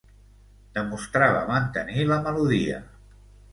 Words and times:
Demostrava 0.77 1.45
mantenir 1.51 2.09
la 2.15 2.19
melodia. 2.25 2.83